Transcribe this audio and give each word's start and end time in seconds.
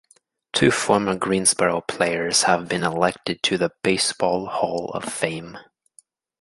Two 0.51 0.71
former 0.71 1.15
Greensboro 1.15 1.81
players 1.81 2.41
have 2.41 2.67
been 2.67 2.83
elected 2.83 3.43
to 3.43 3.55
the 3.59 3.69
Baseball 3.83 4.47
Hall 4.47 4.89
of 4.95 5.03
Fame. 5.05 5.59